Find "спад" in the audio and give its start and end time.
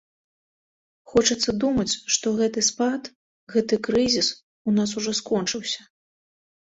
2.69-3.09